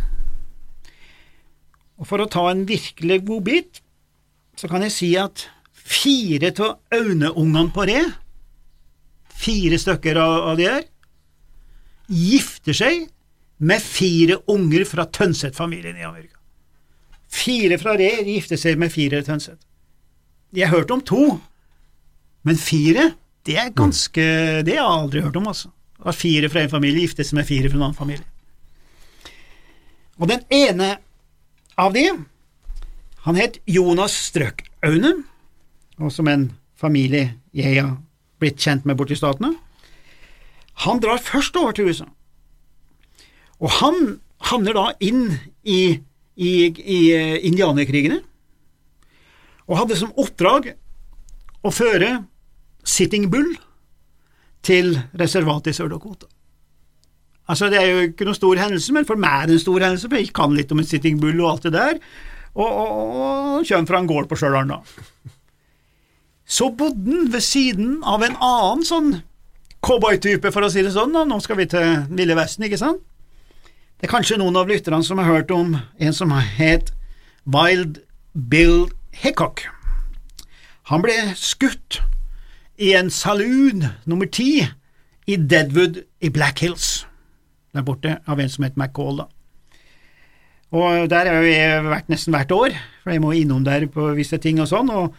Og 1.96 2.08
for 2.08 2.22
å 2.22 2.28
ta 2.30 2.44
en 2.50 2.66
virkelig 2.68 3.22
godbit, 3.26 3.82
så 4.58 4.68
kan 4.68 4.84
jeg 4.84 4.94
si 4.94 5.10
at 5.16 5.46
fire 5.84 6.52
av 6.62 6.78
Aune-ungene 6.94 7.72
på 7.74 7.86
Re, 7.88 8.02
fire 9.42 9.78
stykker 9.80 10.20
av 10.22 10.56
de 10.60 10.68
her, 10.68 10.84
gifter 12.12 12.76
seg 12.76 13.08
med 13.62 13.82
fire 13.82 14.40
unger 14.50 14.84
fra 14.88 15.06
Tønseth-familien 15.06 15.98
i 15.98 16.06
Amerika. 16.06 16.38
Fire 17.32 17.78
fra 17.80 17.94
Re 17.98 18.10
gifter 18.26 18.60
seg 18.60 18.80
med 18.80 18.92
fire 18.92 19.22
Tønseth. 19.24 19.62
Jeg 20.52 20.68
har 20.68 20.82
hørt 20.82 20.90
om 20.92 21.00
to, 21.00 21.38
men 22.44 22.58
fire, 22.60 23.12
det 23.46 23.56
er 23.58 23.70
ganske 23.74 24.22
Det 24.66 24.74
har 24.76 24.82
jeg 24.82 25.00
aldri 25.00 25.22
hørt 25.22 25.38
om, 25.38 25.48
altså. 25.48 25.70
At 26.04 26.18
fire 26.18 26.50
fra 26.50 26.62
en 26.62 26.70
familie 26.70 27.06
gifter 27.06 27.24
seg 27.24 27.38
med 27.38 27.46
fire 27.48 27.70
fra 27.70 27.78
en 27.78 27.86
annen 27.86 27.98
familie. 27.98 28.26
Og 30.18 30.28
den 30.28 30.42
ene 30.52 30.96
av 31.78 31.94
de, 31.94 32.04
han 33.24 33.38
het 33.38 33.60
Jonas 33.66 34.14
Strøk-Aune, 34.28 35.22
og 36.02 36.12
som 36.12 36.28
en 36.30 36.48
familie 36.78 37.36
jeg 37.54 37.78
har 37.78 37.94
blitt 38.42 38.58
kjent 38.62 38.86
med 38.88 38.98
borti 38.98 39.16
statene. 39.18 39.54
Han 40.86 41.00
drar 41.02 41.22
først 41.22 41.56
over 41.60 41.76
til 41.76 41.90
USA, 41.90 42.08
og 43.62 43.70
han 43.78 43.98
havner 44.50 44.74
da 44.74 44.86
inn 45.04 45.36
i, 45.62 46.00
i, 46.34 46.52
i 46.66 47.00
eh, 47.14 47.36
indianerkrigene, 47.46 48.18
og 49.68 49.78
hadde 49.78 49.98
som 50.00 50.14
oppdrag 50.18 50.72
å 51.62 51.70
føre 51.70 52.16
Sitting 52.82 53.28
Bull 53.30 53.52
til 54.66 54.96
reservatet 55.18 55.70
i 55.70 55.76
Sør-Dakota. 55.76 56.26
Altså, 57.50 57.68
det 57.70 57.78
er 57.78 57.88
jo 57.90 58.02
ikke 58.08 58.26
noen 58.26 58.38
stor 58.38 58.58
hendelse, 58.58 58.94
men 58.94 59.06
for 59.06 59.20
meg 59.20 59.44
er 59.44 59.50
det 59.50 59.56
en 59.58 59.64
stor 59.66 59.84
hendelse, 59.84 60.08
for 60.08 60.18
jeg 60.18 60.34
kan 60.34 60.54
litt 60.56 60.72
om 60.74 60.82
en 60.82 60.88
Sitting 60.88 61.20
Bull 61.22 61.38
og 61.42 61.52
alt 61.52 61.68
det 61.68 61.74
der, 61.76 62.02
og, 62.52 62.66
og, 62.66 62.90
og 63.14 63.68
kommer 63.68 63.88
fra 63.88 64.02
en 64.02 64.10
gård 64.10 64.28
på 64.30 64.38
Stjørdal, 64.40 64.74
da. 64.74 65.38
Så 66.46 66.70
bodde 66.76 67.10
han 67.10 67.30
ved 67.32 67.44
siden 67.44 68.00
av 68.04 68.24
en 68.26 68.36
annen 68.36 68.84
sånn 68.86 69.12
cowboytype, 69.82 70.52
for 70.54 70.64
å 70.64 70.70
si 70.70 70.82
det 70.84 70.94
sånn, 70.94 71.14
da. 71.14 71.24
nå 71.26 71.40
skal 71.42 71.58
vi 71.58 71.66
til 71.70 72.04
Ville 72.14 72.36
Vesten, 72.38 72.66
ikke 72.68 72.80
sant? 72.80 73.02
Det 73.98 74.08
er 74.08 74.14
kanskje 74.16 74.38
noen 74.40 74.58
av 74.58 74.70
lytterne 74.70 75.02
som 75.06 75.20
har 75.22 75.30
hørt 75.30 75.52
om 75.54 75.76
en 75.78 76.14
som 76.16 76.32
het 76.34 76.90
Wild 77.46 78.00
Bill 78.34 78.88
Hickok. 79.14 79.62
Han 80.90 81.04
ble 81.04 81.14
skutt 81.38 82.00
i 82.82 82.92
en 82.98 83.10
saloon 83.14 83.86
nummer 84.10 84.26
ti 84.26 84.64
i 85.30 85.36
Deadwood 85.38 86.00
i 86.22 86.30
Black 86.34 86.64
Hills, 86.64 87.04
der 87.74 87.86
borte, 87.86 88.18
av 88.26 88.42
en 88.42 88.50
som 88.50 88.66
het 88.66 88.78
McCall, 88.78 89.22
da. 89.22 89.28
Og 90.72 91.06
der 91.12 91.28
har 91.28 91.42
vi 91.44 91.54
vært 91.84 92.08
nesten 92.10 92.32
hvert 92.34 92.52
år, 92.56 92.74
for 93.04 93.12
jeg 93.12 93.22
må 93.22 93.34
innom 93.36 93.64
der 93.64 93.84
på 93.92 94.08
visse 94.16 94.38
ting 94.40 94.58
og 94.62 94.70
sånn, 94.70 94.90
og 94.90 95.14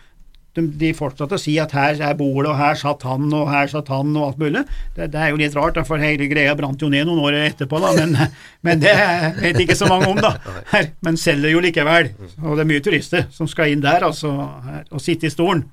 de, 0.54 0.64
de 0.78 0.92
fortsatte 0.94 1.38
å 1.38 1.42
si 1.42 1.56
at 1.62 1.74
her 1.74 1.98
er 1.98 2.18
bordet, 2.18 2.52
og 2.52 2.60
her 2.60 2.78
satt 2.78 3.02
han, 3.08 3.26
og 3.34 3.48
her 3.50 3.70
satt 3.72 3.90
han, 3.90 4.12
og 4.14 4.28
alt 4.28 4.42
mulig. 4.42 4.62
Det, 4.94 5.08
det 5.16 5.22
er 5.22 5.32
jo 5.34 5.40
litt 5.42 5.56
rart, 5.58 5.80
for 5.88 6.02
hele 6.02 6.28
greia 6.30 6.54
brant 6.58 6.82
jo 6.82 6.92
ned 6.94 7.08
noen 7.10 7.24
år 7.26 7.40
etterpå, 7.40 7.82
da, 7.82 7.94
men, 7.98 8.14
men 8.66 8.84
det 8.84 8.94
vet 9.40 9.64
ikke 9.64 9.78
så 9.80 9.90
mange 9.90 10.12
om, 10.12 10.22
da. 10.22 10.36
Her, 10.74 10.92
men 11.06 11.18
selger 11.18 11.56
jo 11.56 11.64
likevel, 11.64 12.12
og 12.44 12.54
det 12.54 12.66
er 12.66 12.70
mye 12.70 12.86
turister 12.86 13.26
som 13.34 13.50
skal 13.50 13.74
inn 13.74 13.82
der, 13.84 14.06
altså, 14.06 14.34
her, 14.68 14.86
og 14.94 15.02
sitte 15.02 15.30
i 15.30 15.34
stolen. 15.34 15.66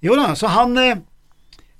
Jo 0.00 0.16
da, 0.16 0.30
så 0.38 0.48
han 0.48 0.72
eh, 0.80 1.02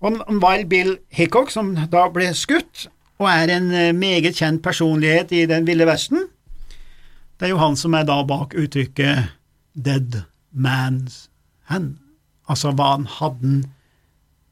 og 0.05 0.21
Wild 0.41 0.69
Bill 0.69 0.95
Hickok, 1.13 1.53
som 1.53 1.73
da 1.93 2.07
ble 2.13 2.31
skutt, 2.37 2.89
og 3.21 3.29
er 3.29 3.53
en 3.57 3.73
eh, 3.73 3.95
meget 3.97 4.37
kjent 4.37 4.63
personlighet 4.65 5.33
i 5.37 5.47
Den 5.49 5.67
ville 5.69 5.89
vesten, 5.89 6.29
det 7.41 7.49
er 7.49 7.55
jo 7.55 7.61
han 7.61 7.77
som 7.77 7.97
er 7.97 8.05
da 8.05 8.19
bak 8.29 8.53
uttrykket 8.53 9.33
Dead 9.73 10.23
Man's 10.53 11.30
Hand, 11.71 11.97
altså 12.51 12.75
hva 12.75 12.93
han 12.97 13.07
hadde 13.19 13.55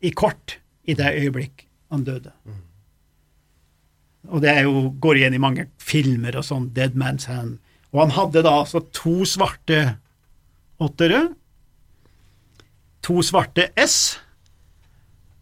i 0.05 0.13
kort 0.15 0.59
i 0.89 0.95
det 0.99 1.11
øyeblikk 1.19 1.67
han 1.93 2.05
døde. 2.07 2.33
Og 4.29 4.43
det 4.45 4.55
jo, 4.63 4.89
går 5.01 5.21
igjen 5.21 5.37
i 5.37 5.43
mange 5.43 5.69
filmer 5.81 6.37
og 6.39 6.47
sånn, 6.47 6.69
Dead 6.77 6.97
Man's 6.99 7.29
Hand. 7.31 7.59
Og 7.95 8.03
han 8.05 8.15
hadde 8.17 8.45
da 8.45 8.59
altså 8.63 8.83
to 8.93 9.23
svarte 9.29 9.97
åttere, 10.79 11.23
to 13.03 13.23
svarte 13.25 13.71
S, 13.79 14.19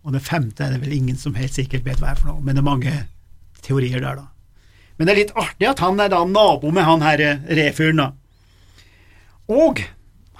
og 0.06 0.14
det 0.14 0.23
femte 0.23 0.62
er 0.62 0.76
det 0.76 0.85
vel 0.85 0.95
ingen 0.95 1.18
som 1.18 1.35
helt 1.35 1.56
sikkert 1.56 1.85
vet 1.87 1.99
hva 2.00 2.12
er 2.12 2.21
for 2.21 2.30
noe, 2.30 2.45
men 2.45 2.54
det 2.54 2.62
er 2.62 2.68
mange 2.68 2.95
teorier 3.66 3.99
der, 3.99 4.23
da. 4.23 4.28
Men 4.97 5.09
det 5.09 5.12
er 5.12 5.21
litt 5.25 5.35
artig 5.37 5.68
at 5.68 5.83
han 5.83 5.99
er 6.00 6.12
da 6.12 6.23
nabo 6.25 6.71
med 6.73 6.87
han 6.87 7.02
her 7.04 7.23
refyren, 7.59 8.00
da. 8.00 8.12
Og 9.50 9.83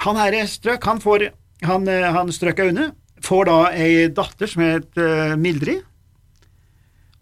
han 0.05 0.21
her 0.21 0.37
strøk, 0.50 0.85
han 0.85 1.00
får 1.00 1.31
han, 1.65 1.88
han 1.88 2.33
strøk 2.33 2.61
Aune, 2.67 2.91
får 3.25 3.49
da 3.49 3.59
ei 3.73 4.09
datter 4.12 4.50
som 4.50 4.62
het 4.62 5.00
uh, 5.00 5.35
Mildrid. 5.41 5.81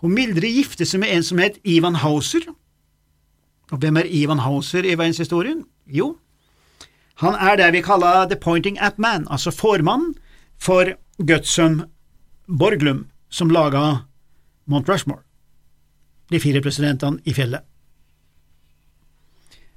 Og 0.02 0.10
Mildrid 0.12 0.58
gifter 0.58 0.88
seg 0.88 1.04
med 1.04 1.14
en 1.14 1.24
som 1.24 1.40
het 1.40 1.60
Ivan 1.62 2.00
Hauser. 2.02 2.44
Og 3.72 3.78
hvem 3.80 4.02
er 4.02 4.10
Ivan 4.10 4.42
Hauser 4.44 4.84
i 4.84 4.96
verdenshistorien? 4.98 5.62
Jo, 5.86 6.16
han 7.22 7.36
er 7.38 7.56
det 7.56 7.70
vi 7.76 7.82
kaller 7.82 8.26
the 8.26 8.36
pointing 8.36 8.78
at 8.82 8.98
man, 8.98 9.26
altså 9.30 9.52
formannen 9.54 10.16
for 10.58 10.96
Gutsum 11.18 11.84
Borglum, 12.48 13.06
som 13.30 13.50
laga 13.50 14.04
Mount 14.66 14.88
Rushmore, 14.88 15.22
de 16.30 16.40
fire 16.40 16.62
presidentene 16.62 17.22
i 17.24 17.34
fjellet. 17.34 17.62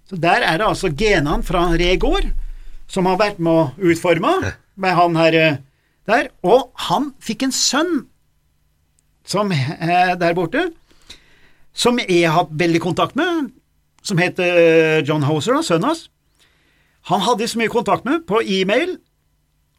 Så 0.09 0.15
Der 0.15 0.41
er 0.41 0.57
det 0.57 0.67
altså 0.67 0.89
genene 0.89 1.43
fra 1.43 1.67
Re 1.75 1.97
gård 1.99 2.31
som 2.87 3.07
har 3.09 3.19
vært 3.19 3.39
med 3.43 3.51
å 3.51 3.91
utforme 3.91 4.33
med 4.77 4.95
han 4.97 5.17
her 5.19 5.37
der, 6.07 6.29
og 6.45 6.71
han 6.87 7.11
fikk 7.23 7.47
en 7.47 7.55
sønn 7.55 7.95
som 9.27 9.51
er 9.51 10.15
der 10.19 10.35
borte, 10.37 10.69
som 11.75 11.99
jeg 11.99 12.23
har 12.23 12.37
hatt 12.39 12.53
veldig 12.57 12.79
kontakt 12.81 13.17
med, 13.19 13.51
som 14.01 14.19
heter 14.21 15.03
John 15.03 15.25
Hoser, 15.27 15.59
sønnen 15.67 15.91
hans. 15.91 16.07
Han 17.11 17.23
hadde 17.23 17.43
jeg 17.43 17.53
så 17.53 17.59
mye 17.59 17.71
kontakt 17.71 18.07
med 18.07 18.23
på 18.27 18.39
e-mail 18.41 18.95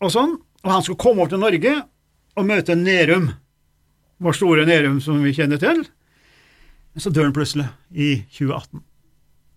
og 0.04 0.12
sånn, 0.12 0.36
og 0.64 0.72
han 0.72 0.84
skulle 0.84 1.00
komme 1.00 1.24
over 1.24 1.32
til 1.32 1.42
Norge 1.42 1.74
og 2.38 2.46
møte 2.46 2.76
Nerum, 2.78 3.30
vår 4.22 4.36
store 4.36 4.66
Nerum 4.68 5.00
som 5.02 5.22
vi 5.24 5.32
kjenner 5.36 5.60
til. 5.62 5.82
Men 6.92 7.04
så 7.04 7.12
dør 7.14 7.28
han 7.28 7.36
plutselig, 7.36 7.68
i 7.90 8.24
2018. 8.36 8.84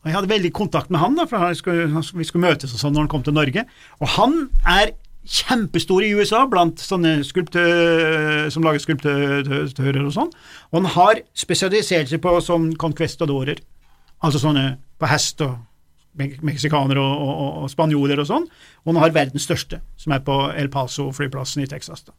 Og 0.02 0.10
Jeg 0.10 0.18
hadde 0.18 0.32
veldig 0.32 0.52
kontakt 0.58 0.90
med 0.90 1.00
han, 1.00 1.16
da, 1.18 1.28
for 1.30 1.54
skulle, 1.54 2.04
vi 2.18 2.26
skulle 2.26 2.48
møtes 2.48 2.74
og 2.74 2.82
sånn 2.82 2.96
når 2.96 3.06
han 3.06 3.12
kom 3.12 3.26
til 3.26 3.36
Norge. 3.38 3.66
Og 4.02 4.10
han 4.16 4.38
er 4.66 4.96
kjempestor 5.22 6.02
i 6.02 6.14
USA 6.18 6.46
blant 6.50 6.82
sånne 6.82 7.20
skulptører 7.26 8.50
som 8.54 8.66
lager 8.66 8.82
skulptører 8.82 10.02
og 10.02 10.14
sånn, 10.16 10.32
og 10.72 10.80
han 10.80 10.90
har 10.96 11.22
spesialisert 11.38 12.10
seg 12.10 12.24
på 12.24 12.34
sånn 12.42 12.72
conquistadorer, 12.82 13.62
altså 14.26 14.42
sånne 14.42 14.66
på 14.98 15.10
hest 15.12 15.44
og 15.46 15.60
meksikanere 16.18 17.00
og, 17.00 17.22
og, 17.22 17.52
og, 17.62 17.70
spanjoler 17.72 18.20
og 18.20 18.28
sånn, 18.28 18.50
og 18.84 18.92
han 18.92 19.02
har 19.04 19.16
verdens 19.16 19.46
største, 19.48 19.80
som 20.02 20.18
er 20.18 20.26
på 20.26 20.42
El 20.58 20.74
Paso-flyplassen 20.74 21.64
i 21.64 21.70
Texas. 21.70 22.04
da. 22.10 22.18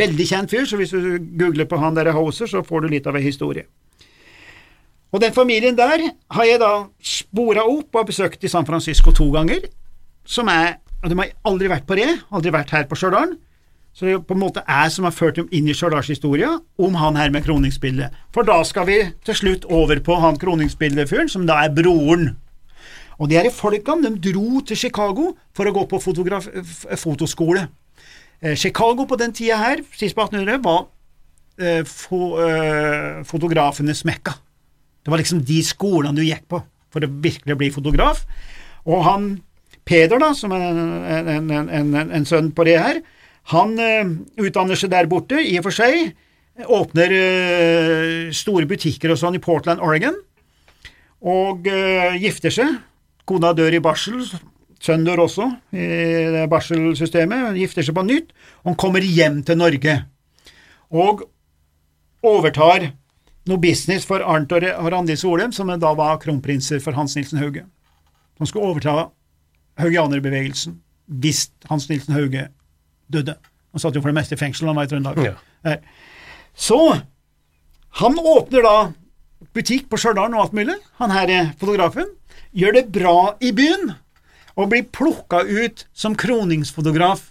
Veldig 0.00 0.26
kjent 0.26 0.50
fyr, 0.50 0.64
så 0.66 0.80
hvis 0.80 0.94
du 0.96 1.18
googler 1.38 1.68
på 1.68 1.78
han 1.78 1.94
der 1.94 2.10
Hoser, 2.16 2.48
så 2.50 2.64
får 2.66 2.82
du 2.82 2.94
litt 2.96 3.06
av 3.06 3.18
en 3.18 3.22
historie. 3.22 3.68
Og 5.14 5.22
den 5.22 5.34
familien 5.34 5.76
der 5.78 6.02
har 6.10 6.48
jeg 6.48 6.60
da 6.60 6.72
spora 7.00 7.64
opp 7.68 7.94
og 7.94 8.08
besøkt 8.08 8.44
i 8.44 8.50
San 8.50 8.66
Francisco 8.66 9.14
to 9.14 9.30
ganger, 9.34 9.68
som 10.26 10.50
er 10.52 10.76
og 11.04 11.12
De 11.12 11.18
har 11.20 11.34
aldri 11.46 11.68
vært 11.70 11.84
på 11.86 11.94
Re, 11.98 12.06
aldri 12.34 12.50
vært 12.50 12.72
her 12.74 12.86
på 12.88 12.96
Stjørdal. 12.98 13.36
Så 13.96 14.08
det 14.08 14.16
på 14.28 14.34
en 14.34 14.42
måte 14.42 14.62
er 14.68 14.88
som 14.92 15.06
har 15.06 15.14
ført 15.14 15.38
dem 15.38 15.46
inn 15.54 15.68
i 15.70 15.74
Stjørdalshistoria 15.76 16.50
om 16.82 16.96
han 16.98 17.16
her 17.16 17.30
med 17.32 17.46
kroningsbildet. 17.46 18.12
For 18.34 18.44
da 18.48 18.58
skal 18.66 18.88
vi 18.88 18.98
til 19.24 19.38
slutt 19.38 19.68
over 19.72 20.00
på 20.04 20.18
han 20.20 20.36
kroningsbildefyren, 20.40 21.30
som 21.32 21.46
da 21.48 21.62
er 21.64 21.72
broren. 21.76 22.34
Og 23.16 23.30
de 23.30 23.38
her 23.38 23.48
folkene 23.54 24.10
de 24.10 24.32
dro 24.32 24.60
til 24.66 24.76
Chicago 24.76 25.30
for 25.56 25.68
å 25.68 25.74
gå 25.78 25.86
på 25.88 26.02
fotoskole. 26.02 27.68
Eh, 28.42 28.56
Chicago 28.56 29.06
på 29.08 29.16
den 29.16 29.32
tida 29.32 29.56
her, 29.62 29.80
sist 29.96 30.16
på 30.16 30.26
1800, 30.26 30.60
var 30.64 30.90
eh, 31.56 31.80
eh, 31.80 33.22
fotografenes 33.24 34.04
mekka. 34.04 34.36
Det 35.06 35.12
var 35.12 35.22
liksom 35.22 35.44
de 35.46 35.60
skolene 35.62 36.18
du 36.18 36.24
gikk 36.26 36.48
på 36.50 36.58
for 36.90 37.06
å 37.06 37.10
virkelig 37.22 37.54
bli 37.60 37.68
fotograf. 37.70 38.24
Og 38.90 39.04
han 39.06 39.36
Peder, 39.86 40.18
da, 40.18 40.32
som 40.34 40.50
er 40.50 40.64
en, 40.66 41.50
en, 41.54 41.68
en, 41.70 41.92
en 42.10 42.24
sønn 42.26 42.48
på 42.50 42.64
det 42.66 42.74
her, 42.82 42.96
han 43.52 43.76
uh, 43.78 44.08
utdanner 44.42 44.78
seg 44.78 44.90
der 44.90 45.06
borte, 45.06 45.38
i 45.38 45.54
og 45.60 45.68
for 45.68 45.76
seg. 45.76 46.08
Åpner 46.66 47.14
uh, 47.14 48.32
store 48.34 48.66
butikker 48.66 49.14
og 49.14 49.20
sånn 49.20 49.38
i 49.38 49.42
Portland, 49.42 49.78
Oregon. 49.78 50.18
Og 51.22 51.70
uh, 51.70 52.18
gifter 52.18 52.50
seg. 52.50 52.80
Kona 53.30 53.52
dør 53.54 53.78
i 53.78 53.82
barsel. 53.82 54.26
Sønnen 54.82 55.06
dør 55.06 55.22
også 55.28 55.46
i 55.70 55.86
barselsystemet, 55.86 56.50
barselsystemet. 56.50 57.62
Gifter 57.62 57.86
seg 57.86 57.94
på 57.94 58.04
nytt. 58.10 58.34
Og 58.64 58.72
han 58.72 58.80
kommer 58.82 59.06
hjem 59.06 59.38
til 59.46 59.62
Norge. 59.62 59.94
Og 60.90 61.22
overtar 62.26 62.90
noe 63.46 63.62
business 63.62 64.06
for 64.08 64.24
Arnt 64.26 64.52
og 64.52 64.64
Randi 64.92 65.16
Solheim, 65.18 65.52
som 65.54 65.70
da 65.70 65.92
var 65.98 66.18
kronprinser 66.22 66.80
for 66.82 66.96
Hans 66.98 67.16
Nilsen 67.16 67.38
Hauge. 67.40 67.64
Han 68.38 68.48
skulle 68.48 68.66
overta 68.68 69.08
haugianerbevegelsen 69.80 70.80
hvis 71.22 71.46
Hans 71.70 71.88
Nilsen 71.88 72.16
Hauge 72.16 72.48
døde. 73.12 73.36
Han 73.72 73.82
satt 73.82 73.94
jo 73.94 74.02
for 74.02 74.10
det 74.10 74.18
meste 74.18 74.34
i 74.34 74.40
fengsel, 74.40 74.66
han 74.70 74.78
var 74.78 74.88
i 74.88 74.90
Trøndelag. 74.90 75.36
Ja. 75.62 75.76
Så 76.56 76.80
han 78.00 78.18
åpner 78.18 78.64
da 78.64 78.76
butikk 79.56 79.86
på 79.92 80.00
Stjørdal 80.00 80.34
og 80.34 80.46
alt 80.46 80.56
mulig, 80.56 80.76
han 80.98 81.14
her 81.14 81.32
er 81.32 81.54
fotografen. 81.60 82.08
Gjør 82.56 82.78
det 82.78 82.86
bra 82.92 83.36
i 83.44 83.52
byen, 83.56 83.92
og 84.56 84.70
blir 84.72 84.88
plukka 84.88 85.42
ut 85.44 85.84
som 85.92 86.16
kroningsfotograf 86.16 87.28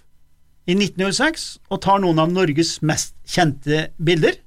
i 0.70 0.78
1906, 0.78 1.46
og 1.74 1.82
tar 1.82 2.02
noen 2.02 2.22
av 2.22 2.32
Norges 2.34 2.78
mest 2.86 3.16
kjente 3.30 3.88
bilder. 3.98 4.38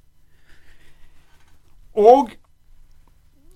Og 1.98 2.34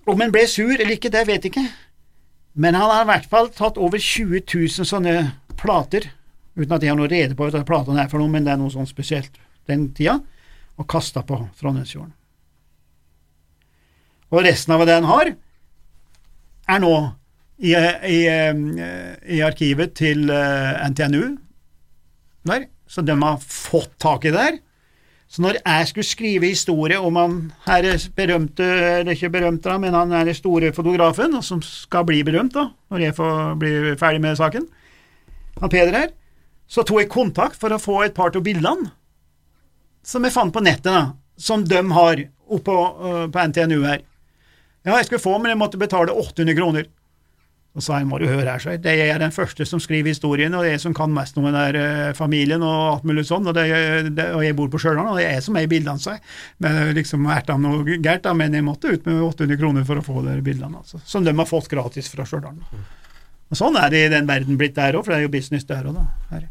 om 0.09 0.19
han 0.19 0.33
ble 0.33 0.43
sur 0.51 0.73
eller 0.73 0.97
ikke, 0.97 1.11
det 1.13 1.23
vet 1.29 1.45
jeg 1.45 1.53
ikke, 1.53 1.67
men 2.53 2.75
han 2.77 2.91
har 2.91 3.05
i 3.05 3.09
hvert 3.09 3.29
fall 3.31 3.47
tatt 3.55 3.79
over 3.81 3.97
20 3.97 4.43
000 4.43 4.87
sånne 4.87 5.15
plater 5.57 6.09
uten 6.53 6.75
at 6.75 6.83
jeg 6.83 6.91
har 6.91 6.99
noe 6.99 7.09
rede 7.09 7.37
på 7.37 7.47
hva 7.49 7.63
platene 7.65 8.03
er 8.03 8.11
for 8.11 8.21
noe, 8.21 8.29
men 8.29 8.45
det 8.45 8.53
er 8.53 8.59
noe 8.61 8.73
sånn 8.73 8.89
spesielt 8.89 9.39
den 9.69 9.87
tida, 9.95 10.19
og 10.77 10.89
kasta 10.89 11.23
på 11.25 11.39
Trondheimsfjorden. 11.57 12.11
Og 14.33 14.45
resten 14.45 14.73
av 14.75 14.83
det 14.85 14.97
han 14.97 15.07
har, 15.09 15.31
er 16.73 16.81
nå 16.81 16.93
i, 17.63 17.73
i, 17.73 18.19
i 19.37 19.41
arkivet 19.45 19.93
til 19.97 20.29
eh, 20.33 20.85
NTNU 20.89 21.23
der, 22.49 22.67
så 22.89 23.03
de 23.05 23.15
har 23.17 23.41
fått 23.41 23.93
tak 24.01 24.25
i 24.25 24.33
det 24.33 24.41
der. 24.41 24.61
Så 25.33 25.41
når 25.41 25.57
jeg 25.63 25.87
skulle 25.89 26.05
skrive 26.05 26.49
historie 26.51 26.99
om 27.01 27.15
han 27.17 27.37
her 27.65 27.87
berømte, 28.13 28.65
eller 28.99 29.15
ikke 29.15 29.31
berømte, 29.33 29.65
da, 29.65 29.79
men 29.81 29.95
han 29.97 30.11
er 30.13 30.27
den 30.29 30.37
store 30.37 30.69
fotografen, 30.75 31.33
og 31.33 31.41
som 31.45 31.61
skal 31.65 32.05
bli 32.05 32.19
berømt 32.25 32.53
da, 32.53 32.67
når 32.93 33.07
jeg 33.07 33.15
får 33.17 33.55
bli 33.57 33.71
ferdig 33.97 34.21
med 34.21 34.37
saken, 34.37 34.67
han 35.57 35.71
Peder 35.73 35.97
her, 35.97 36.11
så 36.69 36.85
tok 36.85 37.01
jeg 37.01 37.09
kontakt 37.09 37.57
for 37.57 37.73
å 37.73 37.81
få 37.81 38.03
et 38.05 38.13
par 38.13 38.33
av 38.33 38.45
bildene 38.45 38.91
som 40.03 40.25
jeg 40.25 40.35
fant 40.35 40.53
på 40.53 40.61
nettet, 40.61 40.91
da, 40.91 41.15
som 41.39 41.63
de 41.65 41.79
har 41.95 42.21
oppå 42.53 42.75
uh, 42.75 43.25
på 43.31 43.45
NTNU 43.49 43.79
her. 43.87 44.03
Ja, 44.83 44.97
jeg 44.97 45.07
skulle 45.07 45.23
få, 45.23 45.37
men 45.39 45.53
jeg 45.53 45.61
måtte 45.61 45.79
betale 45.79 46.11
800 46.11 46.57
kroner. 46.59 46.89
Og 47.73 47.81
sa 47.81 47.97
jeg 47.97 48.05
må 48.05 48.19
du 48.21 48.27
høre 48.29 48.45
her, 48.45 48.61
så 48.61 48.75
det 48.77 48.91
er 48.91 49.07
jeg 49.09 49.21
den 49.23 49.31
første 49.33 49.65
som 49.65 49.79
skriver 49.81 50.11
historien, 50.11 50.53
og 50.53 50.61
det 50.61 50.69
er 50.69 50.75
jeg 50.75 50.83
som 50.83 50.93
kan 50.93 51.09
mest 51.13 51.39
om 51.41 51.47
den 51.47 51.55
der 51.57 51.77
uh, 51.79 52.11
familien 52.13 52.61
og 52.61 52.81
alt 52.91 53.07
mulig 53.09 53.23
sånn, 53.25 53.49
og, 53.49 53.57
det, 53.57 54.27
og 54.27 54.43
jeg 54.45 54.53
bor 54.59 54.69
på 54.69 54.81
Stjørdal, 54.81 55.09
og 55.09 55.17
det 55.17 55.25
er 55.25 55.39
jeg 55.39 55.45
som 55.47 55.57
er 55.57 55.65
i 55.65 55.71
bildene, 55.71 56.01
sa 56.03 56.13
jeg. 56.13 56.21
Men 56.61 56.93
liksom 56.93 57.25
erta 57.33 57.57
noe 57.57 57.97
gærent, 57.97 58.29
men 58.37 58.59
jeg 58.59 58.67
måtte 58.67 58.93
ut 58.93 59.09
med 59.09 59.23
800 59.25 59.57
kroner 59.57 59.89
for 59.89 59.97
å 59.97 60.05
få 60.05 60.21
de 60.27 60.37
bildene, 60.45 60.83
altså, 60.83 61.01
som 61.01 61.25
de 61.25 61.33
har 61.33 61.49
fått 61.49 61.71
gratis 61.73 62.13
fra 62.13 62.29
Stjørdal. 62.29 62.61
Og 63.49 63.57
Sånn 63.57 63.77
er 63.81 63.89
det 63.89 64.05
i 64.05 64.13
den 64.13 64.29
verden 64.29 64.61
blitt 64.61 64.77
der 64.77 64.93
òg, 64.93 65.07
for 65.07 65.15
det 65.15 65.23
er 65.23 65.27
jo 65.27 65.33
business 65.33 65.65
der 65.69 65.89
òg, 65.89 65.97
da. 65.97 66.05
Her. 66.29 66.49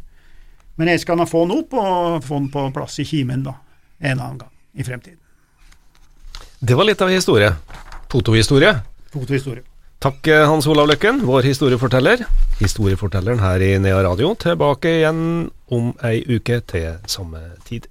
Men 0.81 0.91
jeg 0.91 1.05
skal 1.05 1.23
nå 1.23 1.31
få 1.31 1.47
den 1.47 1.62
opp, 1.62 1.79
og 1.79 2.23
få 2.26 2.43
den 2.43 2.50
på 2.50 2.67
plass 2.75 2.99
i 2.99 3.07
kimen 3.07 3.47
da, 3.47 3.61
en 4.02 4.19
annen 4.19 4.43
gang 4.43 4.50
i 4.75 4.87
fremtiden. 4.87 5.23
Det 6.59 6.75
var 6.79 6.91
litt 6.91 7.02
av 7.02 7.14
historie. 7.14 7.55
Fotohistorie. 8.11 8.75
Fotohistorie. 9.14 9.71
Takk, 10.02 10.26
eh, 10.26 10.49
Hans 10.50 10.66
Olav 10.66 10.88
Løkken, 10.90 11.21
vår 11.23 11.47
historieforteller. 11.47 12.25
Historiefortelleren 12.59 13.38
her 13.38 13.62
i 13.62 13.78
Nea 13.78 14.00
Radio. 14.02 14.32
Tilbake 14.35 14.97
igjen 14.97 15.21
om 15.71 15.92
ei 16.02 16.25
uke 16.26 16.59
til 16.66 16.97
samme 17.06 17.38
tid. 17.68 17.87